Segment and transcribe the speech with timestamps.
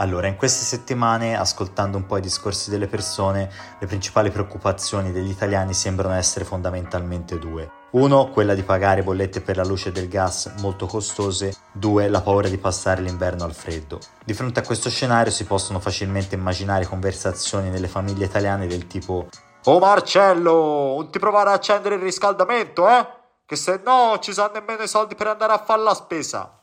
[0.00, 5.30] Allora, in queste settimane, ascoltando un po' i discorsi delle persone, le principali preoccupazioni degli
[5.30, 7.68] italiani sembrano essere fondamentalmente due.
[7.90, 11.54] Uno, quella di pagare bollette per la luce del gas molto costose.
[11.72, 13.98] Due, la paura di passare l'inverno al freddo.
[14.24, 19.28] Di fronte a questo scenario si possono facilmente immaginare conversazioni nelle famiglie italiane del tipo
[19.64, 23.06] Oh Marcello, non ti provare a accendere il riscaldamento, eh?
[23.44, 26.57] Che se no ci sono nemmeno i soldi per andare a fare la spesa.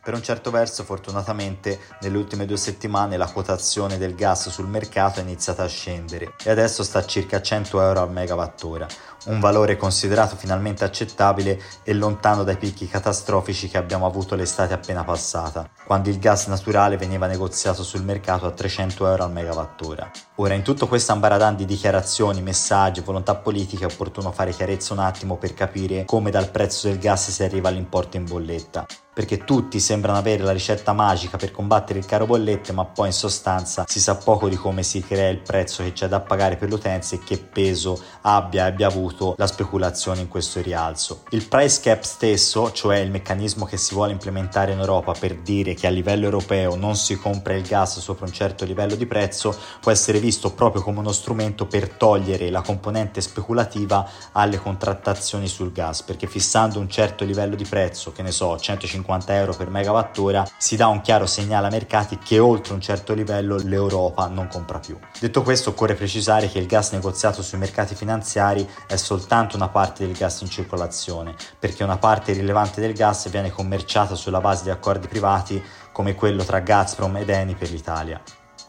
[0.00, 5.18] Per un certo verso, fortunatamente, nelle ultime due settimane la quotazione del gas sul mercato
[5.18, 8.86] è iniziata a scendere e adesso sta a circa 100 euro al megawattora,
[9.26, 15.04] un valore considerato finalmente accettabile e lontano dai picchi catastrofici che abbiamo avuto l'estate appena
[15.04, 20.10] passata, quando il gas naturale veniva negoziato sul mercato a 300 euro al megawattora.
[20.36, 25.00] Ora, in tutto questo ambaradan di dichiarazioni, messaggi, volontà politiche è opportuno fare chiarezza un
[25.00, 28.86] attimo per capire come dal prezzo del gas si arriva all'importo in bolletta
[29.18, 33.12] perché tutti sembrano avere la ricetta magica per combattere il caro bollette, ma poi in
[33.12, 36.68] sostanza si sa poco di come si crea il prezzo che c'è da pagare per
[36.68, 41.24] l'utenza e che peso abbia abbia avuto la speculazione in questo rialzo.
[41.30, 45.74] Il price cap stesso, cioè il meccanismo che si vuole implementare in Europa per dire
[45.74, 49.52] che a livello europeo non si compra il gas sopra un certo livello di prezzo,
[49.80, 55.72] può essere visto proprio come uno strumento per togliere la componente speculativa alle contrattazioni sul
[55.72, 59.70] gas, perché fissando un certo livello di prezzo, che ne so, 150 50 euro per
[59.70, 64.48] megawattora, si dà un chiaro segnale ai mercati che oltre un certo livello l'Europa non
[64.48, 64.98] compra più.
[65.18, 70.06] Detto questo, occorre precisare che il gas negoziato sui mercati finanziari è soltanto una parte
[70.06, 74.70] del gas in circolazione, perché una parte rilevante del gas viene commerciata sulla base di
[74.70, 78.20] accordi privati come quello tra Gazprom ed Eni per l'Italia.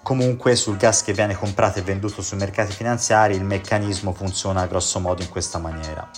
[0.01, 4.99] Comunque sul gas che viene comprato e venduto sui mercati finanziari il meccanismo funziona grosso
[4.99, 6.09] modo in questa maniera.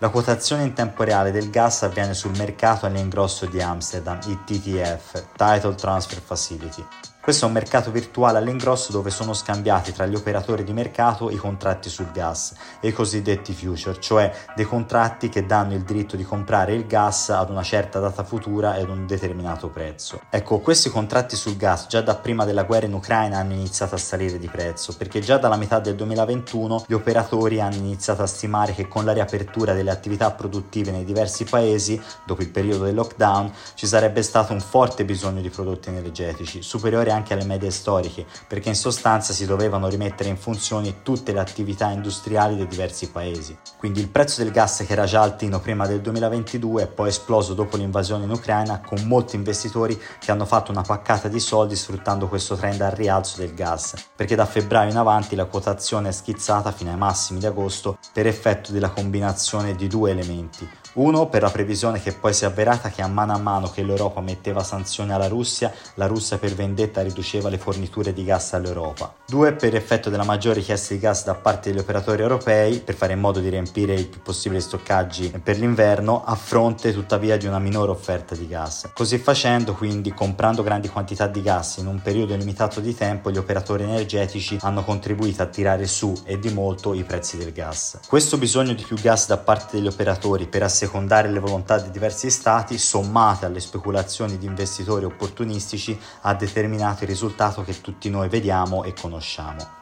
[0.00, 5.32] La quotazione in tempo reale del gas avviene sul mercato all'ingrosso di Amsterdam, il TTF,
[5.36, 6.86] Title Transfer Facility,
[7.28, 11.36] questo è un mercato virtuale all'ingrosso dove sono scambiati tra gli operatori di mercato i
[11.36, 16.22] contratti sul gas e i cosiddetti future, cioè dei contratti che danno il diritto di
[16.22, 20.22] comprare il gas ad una certa data futura ed un determinato prezzo.
[20.30, 23.98] Ecco, questi contratti sul gas già da prima della guerra in Ucraina hanno iniziato a
[23.98, 28.72] salire di prezzo, perché già dalla metà del 2021 gli operatori hanno iniziato a stimare
[28.72, 33.52] che con la riapertura delle attività produttive nei diversi paesi, dopo il periodo del lockdown,
[33.74, 38.70] ci sarebbe stato un forte bisogno di prodotti energetici, superiore anche alle medie storiche, perché
[38.70, 43.56] in sostanza si dovevano rimettere in funzione tutte le attività industriali dei diversi paesi.
[43.76, 47.54] Quindi il prezzo del gas che era già altino prima del 2022 è poi esploso
[47.54, 52.28] dopo l'invasione in Ucraina con molti investitori che hanno fatto una paccata di soldi sfruttando
[52.28, 56.72] questo trend al rialzo del gas, perché da febbraio in avanti la quotazione è schizzata
[56.72, 60.68] fino ai massimi di agosto per effetto della combinazione di due elementi,
[60.98, 63.82] uno, per la previsione che poi si è avverata che a mano a mano che
[63.82, 69.14] l'Europa metteva sanzioni alla Russia, la Russia per vendetta riduceva le forniture di gas all'Europa.
[69.24, 73.12] Due, per effetto della maggiore richiesta di gas da parte degli operatori europei, per fare
[73.12, 77.60] in modo di riempire il più possibile stoccaggi per l'inverno, a fronte tuttavia di una
[77.60, 78.90] minore offerta di gas.
[78.92, 83.38] Così facendo, quindi, comprando grandi quantità di gas in un periodo limitato di tempo, gli
[83.38, 88.00] operatori energetici hanno contribuito a tirare su e di molto i prezzi del gas.
[88.08, 91.90] Questo bisogno di più gas da parte degli operatori per assicurare assecondare le volontà di
[91.90, 98.28] diversi stati, sommate alle speculazioni di investitori opportunistici, ha determinato il risultato che tutti noi
[98.28, 99.76] vediamo e conosciamo.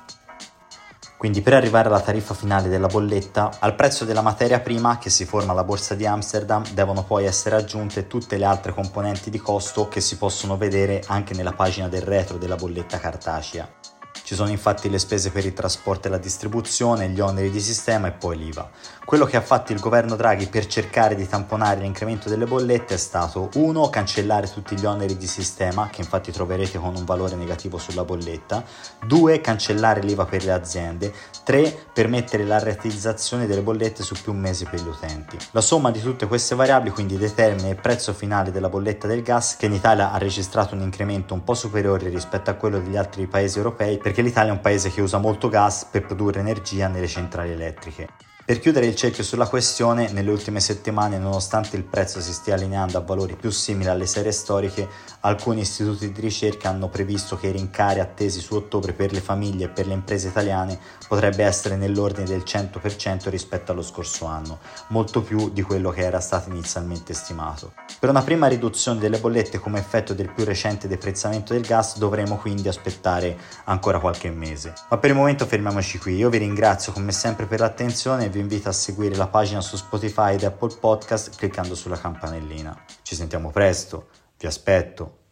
[1.16, 5.24] Quindi per arrivare alla tariffa finale della bolletta, al prezzo della materia prima che si
[5.24, 9.88] forma alla borsa di Amsterdam devono poi essere aggiunte tutte le altre componenti di costo
[9.88, 13.95] che si possono vedere anche nella pagina del retro della bolletta cartacea.
[14.26, 18.09] Ci sono infatti le spese per il trasporto e la distribuzione, gli oneri di sistema
[18.09, 18.69] e poi l'IVA.
[19.04, 22.97] Quello che ha fatto il governo Draghi per cercare di tamponare l'incremento delle bollette è
[22.97, 23.88] stato 1.
[23.88, 28.65] cancellare tutti gli oneri di sistema, che infatti troverete con un valore negativo sulla bolletta,
[29.06, 29.41] 2.
[29.41, 31.86] cancellare l'IVA per le aziende, 3.
[31.92, 35.38] permettere la rateizzazione delle bollette su più mesi per gli utenti.
[35.53, 39.56] La somma di tutte queste variabili quindi determina il prezzo finale della bolletta del gas
[39.56, 43.28] che in Italia ha registrato un incremento un po' superiore rispetto a quello degli altri
[43.28, 47.07] paesi europei perché l'Italia è un paese che usa molto gas per produrre energia nelle
[47.07, 48.09] centrali elettriche.
[48.47, 52.97] Per chiudere il cerchio sulla questione, nelle ultime settimane, nonostante il prezzo si stia allineando
[52.97, 54.89] a valori più simili alle serie storiche,
[55.22, 59.65] alcuni istituti di ricerca hanno previsto che i rincari attesi su ottobre per le famiglie
[59.65, 60.78] e per le imprese italiane
[61.09, 64.60] potrebbe essere nell'ordine del 100% rispetto allo scorso anno,
[64.91, 67.72] molto più di quello che era stato inizialmente stimato.
[67.98, 72.37] Per una prima riduzione delle bollette come effetto del più recente deprezzamento del gas dovremo
[72.37, 74.72] quindi aspettare ancora qualche mese.
[74.89, 78.68] Ma per il momento fermiamoci qui, io vi ringrazio come sempre per l'attenzione vi invito
[78.68, 82.78] a seguire la pagina su Spotify ed Apple Podcast cliccando sulla campanellina.
[83.00, 85.24] Ci sentiamo presto, vi aspetto.